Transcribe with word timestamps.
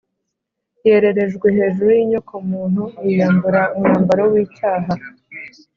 Yererejwe 0.87 1.47
hejuru 1.57 1.89
y’inyokomuntu, 1.97 2.83
yiyambura 3.05 3.61
umwambaro 3.75 4.23
w’icyaha 4.31 4.93